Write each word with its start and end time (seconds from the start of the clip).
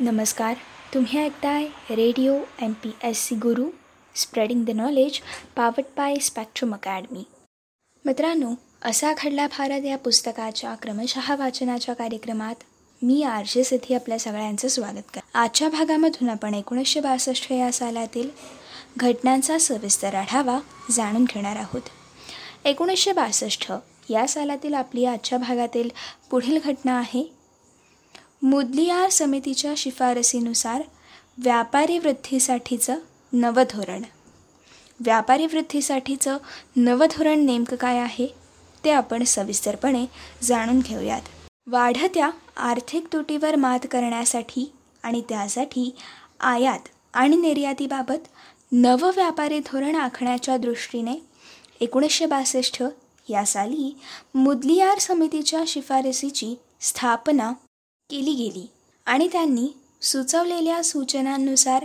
नमस्कार 0.00 0.54
तुम्ही 0.94 1.18
ऐकताय 1.18 1.64
radio 1.90 2.34
M 2.62 2.72
P 2.72 2.90
S 3.04 3.22
C 3.26 3.34
Guru 3.34 3.64
spreading 4.14 4.64
the 4.64 4.70
knowledge 4.70 5.18
powered 5.56 5.84
by 5.96 6.14
Spectrum 6.16 6.74
Academy. 6.74 7.22
मित्रांनो 8.04 8.50
असा 8.82 9.12
घडला 9.18 9.46
भारत 9.46 9.84
या 9.84 9.96
पुस्तकाच्या 9.98 10.74
क्रमशः 10.74 11.34
वाचनाच्या 11.36 11.94
कार्यक्रमात. 11.94 12.54
मी 13.02 13.22
आर 13.22 13.44
जे 13.46 13.64
सिद्धी 13.64 13.94
आपल्या 13.94 14.18
सगळ्यांचं 14.18 14.68
स्वागत 14.68 15.10
कर 15.14 15.20
आजच्या 15.34 15.68
भागामधून 15.68 16.30
आपण 16.30 16.54
एकोणीसशे 16.54 17.00
बासष्ट 17.00 17.52
या 17.52 17.72
सालातील 17.72 18.28
घटनांचा 18.96 19.58
सविस्तर 19.58 20.14
आढावा 20.14 20.58
जाणून 20.90 21.24
घेणार 21.24 21.56
आहोत. 21.56 21.82
एकोणीसशे 22.64 23.12
बासष्ट 23.12 23.72
या 24.10 24.26
सालातील 24.28 24.74
आपली 24.74 25.04
आजच्या 25.04 25.38
भागातील 25.38 25.88
पुढील 26.30 26.58
घटना 26.64 26.98
आहे 26.98 27.37
मुदलियार 28.42 29.08
समितीच्या 29.10 29.72
शिफारसीनुसार 29.76 30.82
व्यापारी 31.38 31.98
वृद्धीसाठीचं 31.98 32.98
नवं 33.32 33.64
धोरण. 33.70 34.02
व्यापारी 35.00 35.46
वृद्धीसाठीचं 35.46 36.36
नवं 36.76 37.06
धोरण 37.06 37.44
नेमकं 37.46 37.76
काय 37.76 37.98
आहे 37.98 38.26
ते 38.84 38.90
आपण 38.90 39.24
सविस्तरपणे 39.24 40.04
जाणून 40.42 40.80
घेऊयात. 40.80 41.20
वाढत्या 41.66 42.30
आर्थिक 42.58 43.12
तुटीवर 43.12 43.56
मात 43.56 43.86
करण्यासाठी 43.90 44.70
आणि 45.04 45.22
त्यासाठी 45.28 45.90
आयात 46.40 46.88
आणि 47.14 47.36
निर्यातीबाबत 47.36 48.28
नवं 48.72 49.10
व्यापारी 49.16 49.58
धोरण 49.66 49.96
आखण्याच्या 49.96 50.56
दृष्टीने 50.56 51.18
एकोणीसशे 51.80 52.26
बासष्ट 52.26 52.82
या 53.28 53.44
साली 53.46 53.92
मुदलियार 54.34 54.98
समितीच्या 54.98 55.62
शिफारसीची 55.66 56.54
स्थापना 56.80 57.52
केली 58.10 58.32
गेली 58.34 58.66
आणि 59.06 59.28
त्यांनी 59.32 59.66
सुचवलेल्या 60.02 60.82
सूचनांनुसार 60.84 61.84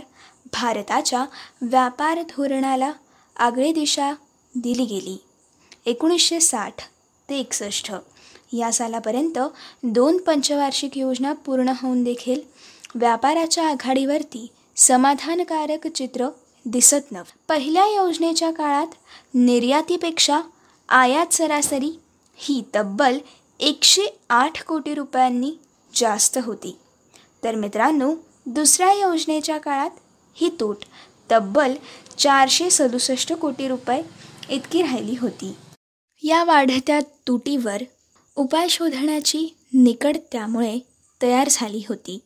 भारताच्या 0.52 1.24
व्यापार 1.62 2.20
धोरणाला 2.22 2.90
आगळी 3.36 3.72
दिशा 3.72 4.12
दिली 4.54 4.84
गेली. 4.84 5.16
एकोणीसशे 5.86 6.38
साठ 6.40 6.82
ते 7.28 7.38
एकसष्ट 7.38 7.90
या 8.52 8.72
सालापर्यंत 8.72 9.38
दोन 9.82 10.16
पंचवार्षिक 10.18 10.96
योजना 10.98 11.32
पूर्ण 11.32 11.72
होऊन 11.82 12.02
देखील 12.04 12.40
व्यापाराच्या 12.94 13.68
आघाडीवरती 13.68 14.46
समाधानकारक 14.76 15.86
चित्र 15.86 16.28
दिसत 16.66 17.12
नव्ह. 17.12 17.32
पहिल्या 17.48 17.86
योजनेच्या 17.86 18.50
काळात 18.50 18.94
निर्यातीपेक्षा 19.34 20.40
आयात 20.88 21.34
सरासरी 21.34 21.92
ही 22.38 22.62
तब्बल 22.74 23.18
एकशे 23.60 24.06
आठ 24.30 24.62
कोटी 24.64 24.94
रुपयांनी 24.94 25.52
जास्त 25.94 26.38
होती. 26.42 26.76
तर 27.44 27.54
मित्रांनो 27.54 28.14
दुसऱ्या 28.46 28.92
योजनेच्या 28.92 29.58
काळात 29.58 29.90
ही 30.34 30.48
तूट 30.60 30.76
तब्बल 31.30 31.74
चारशे 32.18 32.70
सदुसष्ट 32.70 33.32
कोटी 33.32 33.68
रुपये 33.68 34.02
इतकी 34.48 34.82
राहिली 34.82 35.16
होती. 35.20 35.56
या 36.22 36.44
वाढत्या 36.44 37.00
तुटीवर 37.00 37.82
उपाय 38.36 38.68
शोधण्याची 38.68 39.56
निकड 39.74 40.16
त्यामुळे 40.32 40.78
तयार 41.22 41.48
झाली 41.50 41.82
होती. 41.88 42.18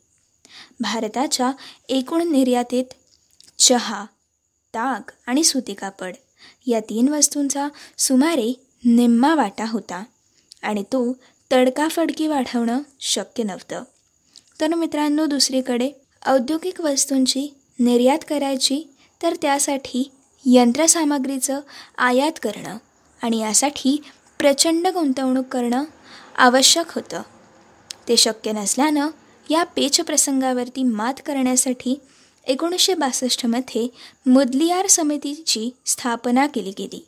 भारताच्या 0.80 1.52
एकूण 1.88 2.30
निर्यातीत 2.30 2.84
चहा 3.58 4.04
ताग 4.74 5.10
आणि 5.26 5.44
सुती 5.44 5.74
कापड 5.74 6.14
या 6.66 6.80
तीन 6.80 7.08
वस्तूंचा 7.08 7.68
सुमारे 7.98 8.66
निम्मा 8.84 9.34
वाटा 9.34 9.64
होता 9.68 10.04
आणि 10.62 10.82
तो 10.82 11.16
तडकाफडकी 11.52 12.26
वाढवणं 12.26 12.78
शक्य 13.00 13.42
नव्हतं. 13.42 13.82
तर 14.60 14.74
मित्रांनो 14.74 15.26
दुसरीकडे 15.26 15.90
औद्योगिक 16.26 16.80
वस्तूंची 16.80 17.54
निर्यात 17.80 18.18
करायची 18.28 18.82
तर 19.22 19.34
त्यासाठी 19.42 20.10
यंत्रसामग्रीचं 20.46 21.60
आयात 21.98 22.32
करणं 22.42 22.78
आणि 23.22 23.38
यासाठी 23.38 24.02
प्रचंड 24.38 24.86
गुंतवणूक 24.86 25.46
करणं 25.46 25.84
आवश्यक 26.36 26.94
होतं. 26.94 27.22
ते 28.08 28.16
शक्य 28.16 28.52
नसल्यानं 28.52 29.08
या 29.50 29.64
पेच 29.64 30.00
प्रसंगावरती 30.00 30.82
मात 30.82 31.14
करण्यासाठी 31.26 32.00
एकोणीसशे 32.46 32.94
बासष्टमध्ये 32.94 33.88
मुदलियार 34.26 34.86
समितीची 34.86 35.70
स्थापना 35.86 36.46
केली 36.46 36.72
गेली. 36.78 37.06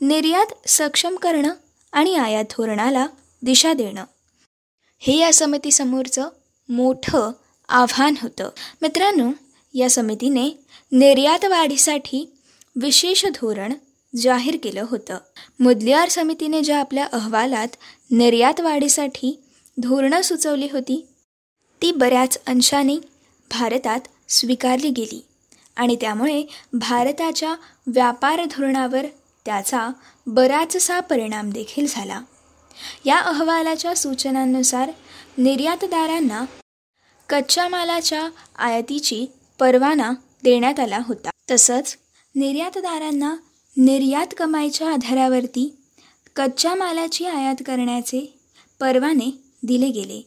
निर्यात 0.00 0.68
सक्षम 0.68 1.16
करणं 1.16 1.54
आणि 1.92 2.16
आयात 2.16 2.44
धोरणाला 2.50 3.06
दिशा 3.44 3.72
देणं. 3.72 4.04
हे 4.98 5.16
या 5.16 5.32
समितीसमोरचं 5.32 6.28
मोठं 6.68 7.32
आव्हान 7.68 8.14
होतं. 8.22 8.50
मित्रांनो 8.82 9.30
या 9.74 9.90
समितीने 9.90 10.64
निर्यात 10.92 11.44
वाढीसाठी 11.44 12.32
विशेष 12.76 13.24
धोरण 13.26 13.72
जाहीर 14.16 14.58
केलं 14.62 14.84
होतं. 14.88 15.18
मुदलियार 15.60 16.08
समितीने 16.08 16.60
ज्या 16.60 16.78
आपल्या 16.80 17.08
अहवालात 17.12 17.68
निर्यात 18.10 18.60
वाढीसाठी 18.60 19.42
धोरणं 19.82 20.22
सुचवली 20.22 20.68
होती 20.72 21.06
ती 21.82 21.92
बऱ्याच 21.92 22.38
अंशाने 22.46 22.96
भारतात 23.50 24.00
स्वीकारली 24.28 24.90
गेली 24.90 25.24
आणि 25.76 25.96
त्यामुळे 26.00 26.42
भारताच्या 26.72 27.54
व्यापार 27.86 28.44
धोरणावर 28.44 29.06
त्याचा 29.44 29.88
बराचसा 30.26 31.00
परिणाम 31.00 31.50
देखील 31.50 31.86
झाला. 31.88 32.20
या 33.04 33.18
अहवालाच्या 33.18 33.94
सूचनांनुसार 33.96 34.90
निर्यातदारांना 35.38 36.44
कच्च्या 37.28 37.68
मालाच्या 37.68 38.28
आयातीची 38.58 39.26
परवाना 39.58 40.10
देण्यात 40.42 40.80
आला 40.80 40.98
होता. 41.06 41.30
तसंच 41.50 41.96
निर्यातदारांना 42.34 43.34
निर्यात 43.76 44.26
कमाईच्या 44.36 44.92
आधारावरती 44.92 45.76
कच्च्या 46.36 46.74
मालाची 46.74 47.26
आयात 47.26 47.62
करण्याचे 47.66 48.38
परवाने 48.80 49.30
दिले 49.62 49.88
गेले. 49.88 50.26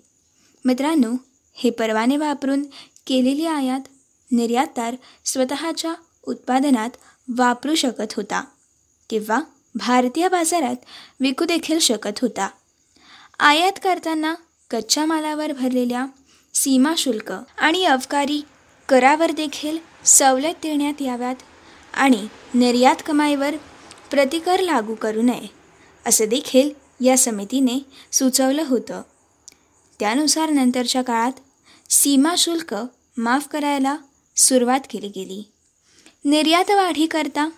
मित्रांनो 0.65 1.15
हे 1.53 1.69
परवाने 1.69 2.17
वापरून 2.17 2.63
केलेली 3.07 3.45
आयात 3.45 3.79
निर्यातदार 4.31 4.95
स्वतःच्या 5.25 5.93
उत्पादनात 6.23 6.89
वापरू 7.37 7.75
शकत 7.75 8.13
होता 8.15 8.43
किंवा 9.09 9.39
भारतीय 9.77 10.27
बाजारात 10.27 10.75
विकू 11.19 11.45
देखील 11.45 11.79
शकत 11.79 12.19
होता. 12.21 12.49
आयात 13.39 13.71
करताना 13.83 14.33
कच्च्या 14.71 15.05
मालावर 15.05 15.51
भरलेल्या 15.51 16.05
सीमा 16.53 16.93
शुल्क 16.97 17.33
आणि 17.57 17.85
अवकारी 17.85 18.41
करावर 18.89 19.31
देखील 19.31 19.77
सवलत 20.05 20.53
देण्यात 20.63 21.01
याव्यात 21.01 21.35
आणि 21.93 22.27
निर्यात 22.53 22.95
कमाईवर 23.05 23.55
प्रतिकर 24.11 24.59
लागू 24.59 24.95
करू 24.95 25.21
नये 25.21 25.47
असं 26.05 26.25
देखील 26.25 26.69
या 27.05 27.17
समितीने 27.17 27.85
सुचवलं 28.11 28.63
होतं. 28.67 29.01
त्यानुसार 29.99 30.49
नंतरच्या 30.49 31.01
काळात 31.01 31.31
सीमा 31.89 32.35
शुल्क 32.37 32.75
माफ 33.17 33.47
करायला 33.47 33.97
सुरुवात 34.35 34.79
केली 34.89 35.07
गेली. 35.07 35.51
निर्यात 36.25 36.71
वाढीकरता 36.71 37.49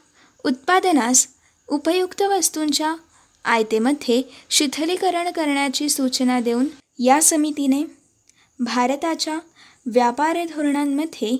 उत्पादनास 0.46 1.28
उपयुक्त 1.69 2.22
वस्तूंच्या 2.22 2.96
आयतेमध्ये 3.46 4.22
शिथिलीकरण 4.50 5.31
करण्याची 5.31 5.90
सूचना 5.90 6.40
देऊन 6.40 6.68
या 7.00 7.22
समितीने 7.22 7.84
भारताच्या 8.59 9.40
व्यापार 9.85 10.38
धोरणांमध्ये 10.56 11.38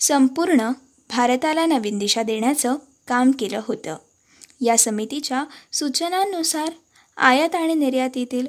संपूर्ण 0.00 0.70
भारताला 1.10 1.66
नवीन 1.66 1.98
दिशा 1.98 2.22
देण्याचं 2.22 2.76
काम 3.08 3.30
केलं 3.30 3.60
होतं. 3.64 3.96
या 4.60 4.78
समितीच्या 4.78 5.44
सूचनांनुसार 5.72 6.70
आयात 7.16 7.54
आणि 7.54 7.74
निर्यातीतील 7.74 8.46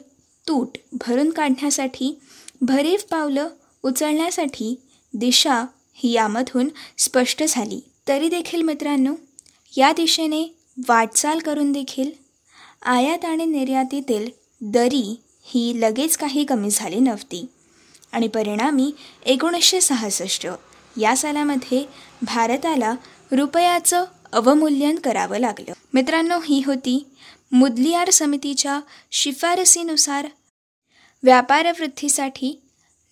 तूट 0.48 0.78
भरून 0.94 1.30
काढण्यासाठी 1.30 2.20
भरीव 2.62 3.00
पावलं 3.12 3.50
उचलण्यासाठी 3.84 4.76
दिशा 5.14 5.64
ही 5.94 6.12
यामधून 6.12 6.70
स्पष्ट 6.98 7.44
झाली. 7.48 7.82
तरी 8.08 8.30
देखील 8.30 8.62
मित्रांनो 8.62 9.14
या 9.78 9.92
दिशेने 9.92 10.44
वाटचाल 10.78 11.40
करून 11.40 11.72
देखील 11.72 12.12
आयात 12.86 13.26
आणि 13.26 13.46
निर्यातीतील 13.46 14.30
दरी 14.62 15.22
ही 15.44 15.74
लगेच 15.76 16.18
काही 16.18 16.46
कमी 16.46 16.70
झाली 16.72 17.00
नव्हती. 17.00 17.46
आणि 18.12 18.28
परिणामी 18.28 18.92
एकोणीसशे 19.26 19.82
सहासष्ट 19.82 20.48
या 21.00 21.18
सालामध्ये 21.18 21.86
भारताला 22.22 22.96
रुपयाचं 23.32 24.06
अवमूल्यन 24.34 24.96
करावं 24.96 25.38
लागलं. 25.38 25.74
मित्रांनो 25.94 26.40
ही 26.40 26.62
होती 26.66 27.06
मुदलियार 27.52 28.10
समितीच्या 28.10 28.80
शिफारसीनुसार 29.12 30.28
व्यापारवृद्धीसाठी 31.24 32.62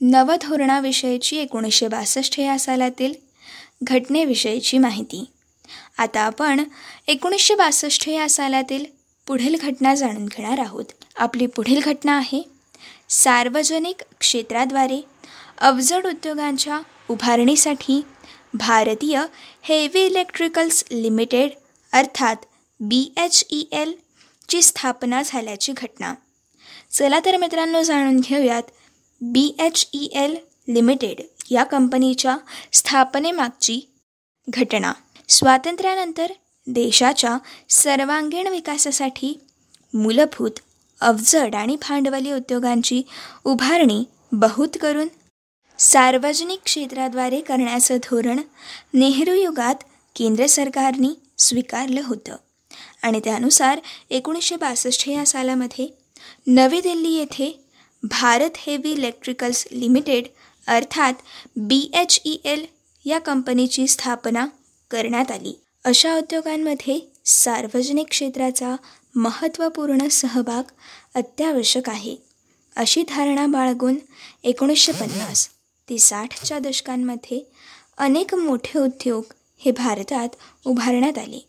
नवधोरणाविषयीची 0.02 1.38
एकोणीसशे 1.38 1.88
बासष्ट 1.88 2.40
या 2.40 2.60
सालातील 2.60 3.14
घटनेविषयीची 3.84 4.78
माहिती. 4.78 5.26
आता 5.98 6.22
आपण 6.22 6.64
एकोणीसशे 7.08 7.56
बासष्ट 7.56 8.08
या 8.10 8.30
सालातील 8.30 8.86
पुढील 9.28 9.56
घटना 9.62 9.94
जाणून 9.96 10.26
घेणार 10.26 10.60
आहोत. 10.60 10.86
आपली 11.16 11.46
पुढील 11.46 11.82
घटना 11.82 12.18
आहे 12.18 12.42
सार्वजनिक 13.10 14.02
क्षेत्राद्वारे 14.20 15.02
अवजड 15.58 16.08
उद्योगांच्या 16.08 16.80
उभारणीसाठी 17.10 18.02
भारतीय 18.54 19.22
हेवी 19.64 20.02
इलेक्ट्रिकल्स 20.02 20.84
लिमिटेड 20.92 21.52
अर्थात 21.94 22.46
बी 22.80 23.14
एच 23.18 23.44
ई 23.52 23.64
एल 23.72 23.94
ची 24.50 24.62
स्थापना 24.62 25.22
झाल्याची 25.26 25.74
घटना. 25.78 26.14
चला 26.92 27.20
तर 27.26 27.38
मित्रांनो 27.38 27.82
जाणून 27.82 28.20
घेऊयात 28.20 28.64
B 29.22 29.56
H 29.60 29.88
E 29.94 30.06
L 30.16 30.36
limited 30.68 31.22
या 31.52 31.64
कंपनीच्या 31.64 32.38
स्थापनेमागची 32.74 33.80
घटना. 34.48 34.94
स्वातंत्र्यानंतर 35.30 36.32
देशाच्या 36.68 37.38
सर्वांगीण 37.70 38.48
विकासासाठी 38.48 39.34
मूलभूत 39.94 40.60
अवजड 41.02 41.56
आणि 41.56 41.76
भांडवली 41.76 42.32
उद्योगांची 42.32 43.02
उभारणी 43.46 44.04
बहुत 44.32 44.78
करून 44.82 45.08
सार्वजनिक 45.80 46.60
क्षेत्राद्वारे 46.66 47.40
करण्याचं 47.42 47.98
धोरण 47.98 48.40
नेहरू 48.94 49.34
युगात 49.34 49.84
केंद्र 50.16 50.46
सरकारने 50.46 51.08
स्वीकारलं 51.38 52.02
होतं. 52.06 52.36
आणि 53.02 53.20
त्यानुसार 53.20 53.80
एकोणीसशे 54.10 54.56
बासष्ट 54.56 55.08
या 55.10 55.26
सालामध्ये 55.26 55.88
नवी 56.48 56.82
दिल्ली 56.82 57.14
येथे 57.14 57.52
भारत 58.04 58.58
हेवी 58.58 58.92
इलेक्ट्रिकल्स 58.92 59.68
लिमिटेड 59.72 60.28
अर्थात 60.68 61.14
बी 61.56 61.92
एच 61.94 62.22
ई 62.26 62.38
एल 62.46 62.66
या 63.06 63.20
कंपनीची 63.20 63.88
स्थापना 63.88 64.46
करण्यात 64.94 65.32
आली. 65.32 65.54
अशा 65.86 66.16
उद्योगांमध्ये 66.18 67.00
सार्वजनिक 67.26 68.08
क्षेत्राचा 68.10 68.76
महत्त्वपूर्ण 69.16 70.08
सहभाग 70.08 70.64
अत्यावश्यक 71.16 71.90
आहे. 71.90 72.16
अशी 72.76 73.04
धारणा 73.10 73.46
बाळगून 73.48 73.96
एकोणीसशे 74.44 74.92
पन्नास 74.92 75.48
ते 75.90 75.98
साठच्या 75.98 76.60
दशकांमध्ये 76.60 77.52
अनेक 77.98 78.36
मोठे 78.36 78.80
उद्योग 78.80 79.24
हे 79.66 79.72
भारतात 79.72 80.30
उभारण्यात 80.66 81.18
आले. 81.18 81.46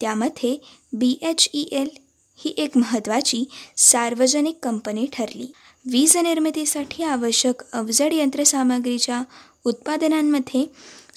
त्यामध्ये 0.00 0.56
बी 0.92 1.18
एच 1.22 1.48
ई 1.52 1.62
एल 1.62 1.88
ही 2.36 2.54
एक 2.56 2.76
महत्त्वाची 2.76 3.44
सार्वजनिक 3.76 4.58
कंपनी 4.62 5.06
ठरली. 5.12 5.52
वीज 5.90 6.16
निर्मितीसाठी 6.16 7.02
आवश्यक 7.02 7.62
अवजड 7.72 8.12
यंत्रसामग्रीच्या 8.12 9.22
उत्पादनांमध्ये 9.64 10.66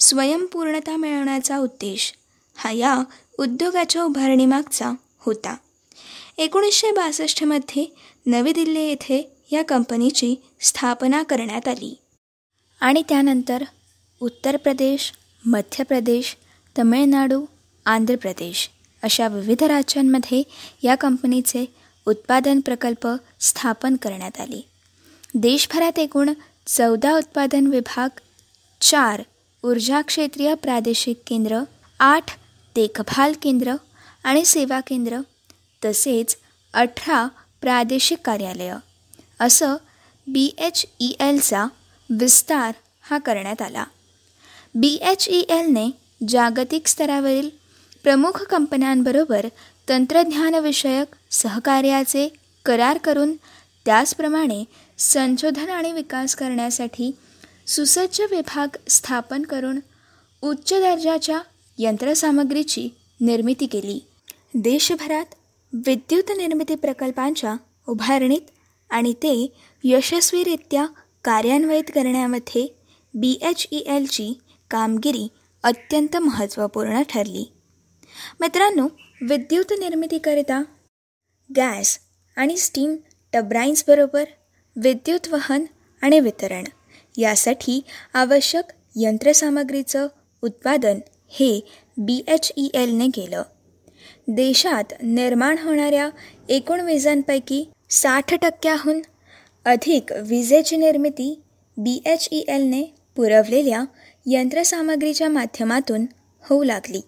स्वयंपूर्णता 0.00 0.96
मिळवण्याचा 0.96 1.58
उद्देश 1.58 2.14
हा 2.56 2.70
या 2.70 3.02
उद्योगाच्या 3.38 4.02
उभारणीमागचा 4.02 4.90
होता. 5.18 5.56
एकोणीसशे 6.38 6.90
बासष्टमध्ये 6.90 7.94
नवी 8.26 8.52
दिल्ली 8.52 8.80
येथे 8.80 9.36
या 9.52 9.64
कंपनीची 9.64 10.34
स्थापना 10.60 11.22
करण्यात 11.22 11.68
आली. 11.68 11.98
आणि 12.80 13.02
त्यानंतर 13.08 13.64
उत्तर 14.20 14.56
प्रदेश 14.56 15.12
मध्य 15.46 15.84
प्रदेश 15.84 16.36
तमिळनाडू 16.78 17.44
आंध्र 17.84 18.16
प्रदेश 18.16 18.70
अशा 19.02 19.28
विविध 19.28 19.62
राज्यांमध्ये 19.62 20.42
या 20.82 20.94
कंपनीचे 20.94 21.64
उत्पादन 22.06 22.60
प्रकल्प 22.60 23.08
स्थापन 23.40 23.96
करण्यात 23.96 24.40
आले. 24.40 24.64
देशभरात 25.34 25.98
एकूण 25.98 26.30
चौदा 26.66 27.16
उत्पादन 27.16 27.66
विभाग 27.66 28.08
चार 28.80 29.22
ऊर्जा 29.64 30.00
क्षेत्रीय 30.00 30.54
प्रादेशिक 30.54 31.20
केंद्र 31.26 31.60
आठ 32.00 32.30
देखभाल 32.76 33.32
केंद्र 33.42 33.74
आणि 34.24 34.44
सेवा 34.44 34.80
केंद्र 34.80 35.18
तसेच 35.84 36.36
अठरा 36.74 37.28
प्रादेशिक 37.60 38.18
कार्यालयं. 38.24 38.76
असं 39.40 39.76
बी 40.26 40.54
एच 40.58 40.86
ई 41.00 41.12
एलचा 41.20 41.66
विस्तार 42.10 42.72
हा 43.02 43.18
करण्यात 43.18 43.62
आला. 43.62 43.84
बी 44.74 44.98
एच 45.02 45.28
ई 45.28 45.40
एलने 45.40 45.90
जागतिक 46.28 46.86
स्तरावरील 46.86 47.50
प्रमुख 48.02 48.42
कंपन्यांबरोबर 48.42 49.46
तंत्रज्ञानविषयक 49.88 51.16
सहकार्याचे 51.30 52.32
करार 52.66 52.98
करून 52.98 53.36
त्याचप्रमाणे 53.84 54.64
संशोधन 54.98 55.68
आणि 55.68 55.92
विकास 55.92 56.34
करण्यासाठी 56.34 57.10
सुसज्ज 57.66 58.20
विभाग 58.30 58.76
स्थापन 58.88 59.42
करून 59.42 59.80
उच्च 60.42 60.72
दर्जाच्या 60.72 61.40
यंत्रसामग्रीची 61.78 62.88
निर्मिती 63.20 63.66
केली. 63.66 64.00
देशभरात 64.54 65.34
विद्युत 65.72 66.30
निर्मिती 66.36 66.74
प्रकल्पांच्या 66.74 67.54
उभारणीत 67.88 68.50
आणि 68.90 69.12
ते 69.12 69.52
यशस्वीरित्या 69.84 70.86
कार्यान्वित 71.24 71.90
करण्यामध्ये 71.94 72.66
बी 73.14 73.38
एच 73.42 73.66
ई 73.70 73.76
एलची 73.76 74.40
कामगिरी 74.70 75.28
अत्यंत 75.62 76.16
महत्त्वपूर्ण 76.16 77.02
ठरली. 77.02 77.52
मित्रांनो 78.40 78.88
विद्युत 79.22 79.72
निर्मितीकरिता 79.78 80.62
गॅस 81.56 81.98
आणि 82.36 82.56
स्टीम 82.56 82.96
टब्राईन्सबरोबर 83.32 84.24
विद्युत 84.76 85.28
वहन 85.28 85.64
आणि 86.02 86.20
वितरण 86.20 86.64
यासाठी 87.18 87.80
आवश्यक 88.14 88.64
यंत्रसामग्रीचं 88.96 90.06
उत्पादन 90.42 90.98
हे 91.28 91.60
बी 91.96 92.22
एच 92.28 92.52
ई 92.56 92.68
एलने 92.74 93.06
केलं. 93.06 93.42
देशात 94.28 94.92
निर्माण 95.02 95.58
होणाऱ्या 95.58 96.08
एकूण 96.48 96.80
विजांपैकी 96.80 97.64
साठ 97.90 98.34
टक्क्याहून 98.34 99.00
अधिक 99.64 100.12
विजेची 100.12 100.76
निर्मिती 100.76 101.42
बी 101.76 102.02
एच 102.06 102.28
ई 102.32 102.38
एलने 102.38 102.82
पुरवलेल्या 103.16 103.84
यंत्रसामग्रीच्या 104.26 105.28
माध्यमातून 105.28 106.06
होऊ 106.48 106.64
लागली. 106.64 107.00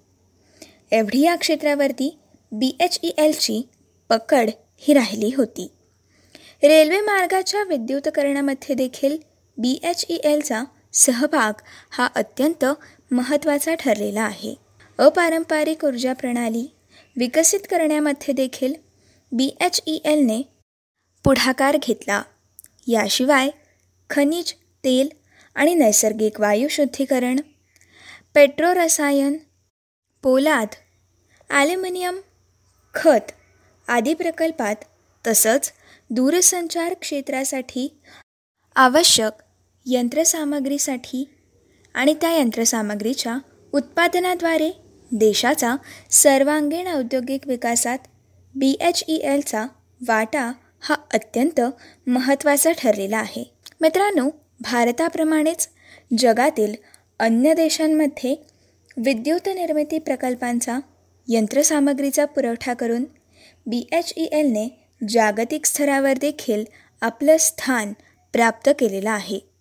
एवढी 0.90 1.20
या 1.20 1.36
क्षेत्रावरती 1.36 2.18
बी 2.52 2.76
एच 2.80 2.98
ई 3.02 3.10
एलची 3.18 3.68
पकड 4.08 4.50
ही 4.76 4.94
राहिली 4.94 5.30
होती. 5.36 5.70
रेल्वे 6.62 7.00
मार्गाच्या 7.00 7.62
विद्युतकरणामध्ये 7.62 8.74
देखील 8.74 9.16
बी 9.58 9.78
एच 9.82 10.04
ई 10.08 10.16
एलचा 10.24 10.62
सहभाग 10.94 11.60
हा 11.90 12.06
अत्यंत 12.14 12.64
महत्त्वाचा 13.10 13.74
ठरलेला 13.74 14.22
आहे. 14.22 14.54
अपारंपरिक 14.98 15.84
ऊर्जा 15.84 16.12
प्रणाली 16.12 16.66
विकसित 17.16 17.60
करण्यामध्ये 17.70 18.34
देखील 18.34 18.74
बी 19.32 19.50
एच 19.60 19.80
ई 19.86 19.98
एलने 20.04 20.42
पुढाकार 21.24 21.76
घेतला. 21.76 22.22
याशिवाय 22.86 23.50
खनिज 24.10 24.52
तेल 24.84 25.08
आणि 25.56 25.74
नैसर्गिक 25.74 26.40
वायू 26.40 26.68
शुद्धीकरण 26.70 27.40
पेट्रोरसायन 28.34 29.36
पोलाद 30.24 30.74
ॲल्युमिनियम 31.50 32.18
खत 32.94 33.32
आदी 33.88 34.14
प्रकल्पात 34.14 34.84
तसंच 35.24 35.72
दूरसंचार 36.10 36.94
क्षेत्रासाठी 37.00 37.88
आवश्यक 38.76 39.42
यंत्रसामग्रीसाठी 39.86 41.24
आणि 41.94 42.14
त्या 42.14 42.32
यंत्रसामग्रीच्या 42.32 43.38
उत्पादनाद्वारे 43.72 44.70
देशाचा 45.10 45.74
सर्वांगीण 46.10 46.86
औद्योगिक 46.86 47.46
विकासात 47.46 47.98
बी 48.54 48.76
एच 48.80 49.04
ई 49.08 49.16
एलचा 49.16 49.66
वाटा 50.08 50.52
हा 50.80 50.96
अत्यंत 51.14 51.60
महत्त्वाचा 52.06 52.70
ठरलेला 52.72 53.18
आहे. 53.18 53.44
मित्रांनो 53.80 54.28
भारताप्रमाणेच 54.60 55.68
जगातील 56.18 56.74
अन्य 57.20 57.54
देशांमध्ये 57.54 58.34
विद्युत 58.96 59.48
निर्मिती 59.48 59.98
प्रकल्पांचा 59.98 60.78
यंत्रसामग्रीचा 61.28 62.24
पुरवठा 62.24 62.74
करून 62.74 63.04
बी 63.66 63.86
एच 63.92 64.12
ई 64.16 64.24
एलने 64.24 64.68
जागतिक 65.08 65.66
स्तरावर 65.66 66.12
देखील 66.20 66.64
आपलं 67.00 67.36
स्थान 67.36 67.92
प्राप्त 68.34 68.70
केलेलं 68.78 69.10
आहे. 69.10 69.55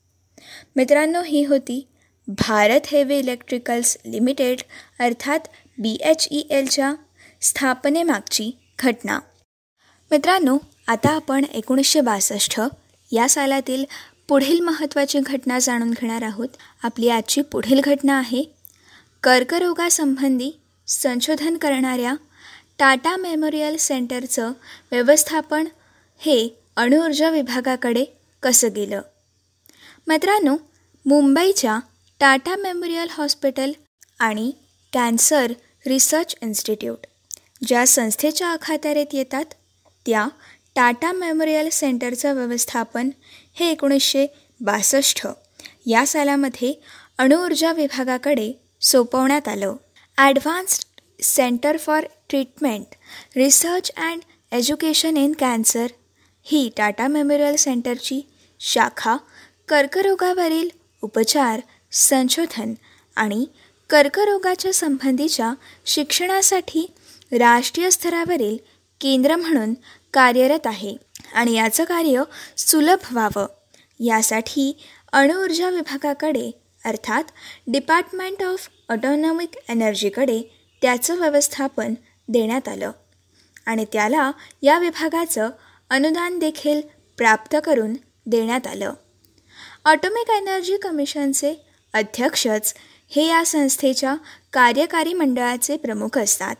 मित्रांनो 0.75 1.21
ही 1.21 1.43
होती 1.45 1.87
भारत 2.27 2.87
हेवी 2.87 3.17
इलेक्ट्रिकल्स 3.17 3.97
लिमिटेड 4.05 4.61
अर्थात 4.99 5.39
बी 5.77 5.97
एच 6.01 6.27
ई 6.31 6.39
एलच्या 6.49 6.93
स्थापनेमागची 7.41 8.51
घटना. 8.79 9.19
मित्रांनो 10.11 10.57
आता 10.87 11.09
आपण 11.09 11.45
एकोणीसशे 11.53 12.01
बासष्ट 12.01 12.59
या 13.11 13.29
सालातील 13.29 13.85
पुढील 14.27 14.59
महत्त्वाची 14.59 15.19
घटना 15.19 15.59
जाणून 15.59 15.91
घेणार 15.91 16.21
आहोत. 16.21 16.47
आपली 16.83 17.09
आजची 17.09 17.41
पुढील 17.41 17.81
घटना 17.83 18.17
आहे 18.17 18.43
कर्करोगासंबंधी 19.23 20.51
संशोधन 20.87 21.57
करणाऱ्या 21.57 22.13
टाटा 22.79 23.15
मेमोरियल 23.17 23.77
सेंटरचं 23.77 24.51
व्यवस्थापन 24.91 25.65
हे 26.17 26.47
अणुऊर्जा 26.75 27.29
विभागाकडे 27.29 28.05
कसं 28.43 28.69
गेलं? 28.75 29.01
मित्रांनो 30.07 30.55
मुंबईच्या 31.05 31.79
टाटा 32.19 32.55
मेमोरियल 32.55 33.07
हॉस्पिटल 33.11 33.71
आणि 34.19 34.51
कॅन्सर 34.93 35.51
रिसर्च 35.87 36.35
इन्स्टिट्यूट 36.41 37.05
ज्या 37.67 37.87
संस्थेच्या 37.87 38.51
अखात्यारीत 38.51 39.13
येतात 39.13 39.45
त्या 40.05 40.27
टाटा 40.75 41.11
मेमोरियल 41.11 41.69
सेंटरचं 41.69 42.33
व्यवस्थापन 42.33 43.09
हे 43.53 43.71
एकोणीसशे 43.71 44.27
बासष्ट 44.61 45.27
या 45.85 46.05
सालामध्ये 46.07 46.73
अणुऊर्जा 47.17 47.73
विभागाकडे 47.73 48.51
सोपवण्यात 48.81 49.47
आलं. 49.47 49.75
Advanced 50.17 51.01
centre 51.23 51.77
for 51.77 52.05
treatment 52.29 52.95
research 53.35 53.91
and 53.97 54.21
education 54.51 55.17
in 55.17 55.33
cancer 55.39 55.87
he 56.43 56.69
Tata 56.77 57.07
memorial 57.07 57.55
सेंटरची 57.55 58.21
शाखा 58.59 59.17
कर्करोगावरील 59.67 60.69
उपचार 61.01 61.59
संशोधन 61.91 62.73
आणि 63.15 63.45
कर्करोगाच्या 63.89 64.73
संबंधीच्या 64.73 65.53
शिक्षणासाठी 65.85 66.85
राष्ट्रीय 67.31 67.89
स्तरावरील 67.89 68.57
केंद्र 69.01 69.35
म्हणून 69.35 69.73
कार्यरत 70.13 70.67
आहे 70.67 70.95
आणि 71.33 71.53
याचं 71.53 71.83
कार्य 71.83 72.23
सुलभ 72.57 73.05
व्हावं. 73.11 73.45
यासाठी 73.99 74.77
अणुऊर्जा 75.13 75.69
विभागाकडे 75.69 76.51
अर्थात 76.85 77.23
डिपार्टमेंट 77.67 78.43
ऑफ 78.43 78.67
ऑटोनॉमिक 78.89 79.57
एनर्जीकडे 79.69 80.41
त्याचं 80.81 81.19
व्यवस्थापन 81.19 81.93
देण्यात 82.27 82.67
आलं 82.67 82.91
आणि 83.65 83.85
त्याला 83.93 84.31
या 84.61 84.77
विभागाचं 84.79 85.49
अनुदान 85.89 86.39
देखील 86.39 86.81
प्राप्त 87.17 87.55
करून 87.65 87.93
देण्यात 88.25 88.67
आलं. 88.67 88.93
ऑटोमिक 89.85 90.29
एनर्जी 90.31 90.77
कमिशनचे 90.81 91.53
अध्यक्षच 91.93 92.73
हे 93.11 93.25
या 93.27 93.43
संस्थेच्या 93.45 94.13
कार्यकारी 94.53 95.13
मंडळाचे 95.13 95.75
प्रमुख 95.77 96.17
असतात. 96.17 96.55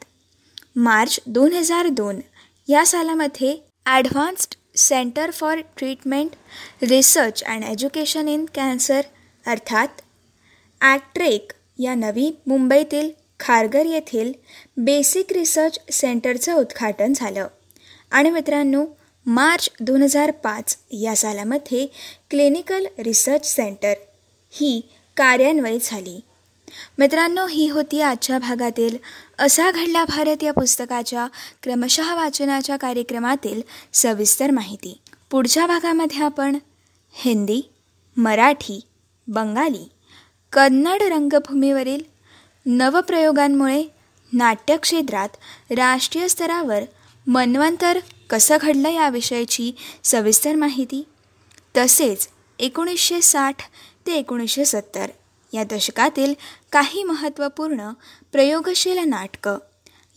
मार्च 0.75 1.19
दोन 1.25 1.53
हजार 1.53 1.87
दोन 1.87 2.19
या 2.67 2.85
सालामध्ये 2.85 3.55
advanced 3.85 4.53
centre 4.77 5.31
for 5.31 5.59
treatment 5.77 6.35
research 6.83 7.43
and 7.43 7.63
education 7.63 8.27
in 8.27 8.45
cancer 8.55 9.01
अर्थात 9.45 10.01
ॲक्ट्रेक 10.81 11.51
या 11.79 11.95
नवी 11.95 12.31
मुंबईतील 12.47 13.09
खारघर 13.39 13.85
येथील 13.85 14.31
बेसिक 14.77 15.33
रिसर्च 15.33 15.79
सेंटरचं 15.91 16.53
उद्घाटन 16.53 17.13
झालं. 17.15 17.47
आणि 18.11 18.29
मित्रांनो 18.29 18.85
मार्च 19.25 19.69
दोन 19.79 20.01
हजार 20.03 20.31
पाच 20.31 20.77
या 20.91 21.15
सालामध्ये 21.15 21.85
क्लिनिकल 22.29 22.85
रिसर्च 22.99 23.45
सेंटर 23.55 23.93
ही 24.51 24.81
कार्यान्वयित 25.17 25.79
झाली. 25.83 26.19
मित्रांनो 26.97 27.45
ही 27.47 27.69
होती 27.69 28.01
आजच्या 28.01 28.39
भागातील 28.39 28.97
असा 29.39 29.71
घडला 29.71 30.03
भारत 30.05 30.43
या 30.43 30.53
पुस्तकाच्या 30.53 31.27
क्रमशः 31.63 32.13
वाचनाच्या 32.15 32.77
कार्यक्रमातील 32.77 33.61
सविस्तर 33.93 34.51
माहिती. 34.51 34.99
पुढच्या 35.31 35.67
भागामध्ये 35.67 36.23
आपण 36.23 36.57
हिंदी 37.13 37.61
मराठी 38.17 38.79
बंगाली 39.27 39.89
कन्नड 40.53 41.01
रंगभूमीवरील 41.01 42.03
नवप्रयोगांमुळे 42.65 43.83
नाट्यक्षेत्रात 44.33 45.29
राष्ट्रीय 45.71 46.27
स्तरावर 46.27 46.83
मन्वंतर 47.27 47.99
कसं 48.29 48.57
घडलं 48.61 48.89
याविषयीची 48.89 49.71
सविस्तर 50.03 50.55
माहिती? 50.55 51.03
तसेच 51.77 52.27
एकोणीसशे 52.59 53.21
साठ 53.21 53.55
ते 54.07 54.13
एकोणीसशे 54.13 54.65
सत्तर 54.65 55.09
या 55.53 55.63
दशकातील 55.63 56.33
काही 56.71 57.03
महत्त्वपूर्ण 57.03 57.91
प्रयोगशील 58.31 58.99
नाटकं. 58.99 59.57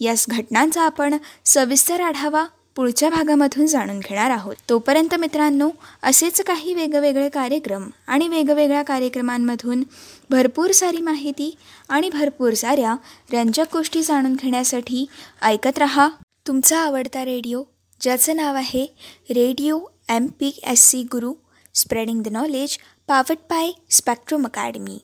याच 0.01 0.27
घटनांचा 0.29 0.83
आपण 0.83 1.17
सविस्तर 1.45 2.01
आढावा 2.01 2.45
पुढच्या 2.77 3.11
भागामधून 3.11 3.67
जाणून 3.67 3.99
घेणार 3.99 4.31
आहोत. 4.31 4.57
तोपर्यंत 4.69 5.15
मित्रांनो 5.15 5.71
असेच 6.03 6.41
काही 6.41 6.75
वेगवेगळे 6.75 7.29
कार्यक्रम 7.29 7.91
आणि 8.07 8.29
वेगवेगळ्या 8.29 8.83
कार्यक्रमांमधून 8.83 9.83
भरपूर 10.31 10.73
सारी 10.73 11.01
माहिती 11.01 11.57
आणि 11.89 12.11
भरपूर 12.11 12.55
साऱ्या 12.55 12.95
रंजक 13.33 13.67
गोष्टी 13.73 14.03
जाणून 14.03 14.35
घेण्यासाठी 14.35 15.07
ऐकत 15.43 15.79
रहा. 15.79 16.09
तुमचा 16.47 16.79
आवडता 16.79 17.25
रेडिओ 17.25 17.63
ज्याचं 18.01 18.37
नाव 18.37 18.55
आहे 18.55 18.87
radio 19.31 19.79
M 20.09 20.27
P 20.41 20.51
S 20.63 20.89
C 20.91 21.03
Guru 21.03 21.33
spreading 21.75 22.23
the 22.23 22.29
knowledge 22.29 22.79
powered 23.09 23.39
by 23.51 23.71
Spectrum 23.91 24.45
Academy 24.47 24.99